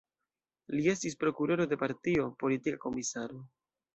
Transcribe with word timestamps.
Li 0.77 0.87
estis 0.93 1.17
prokuroro 1.25 1.67
de 1.73 1.77
partio, 1.83 2.25
politika 2.45 2.83
komisaro. 2.87 3.45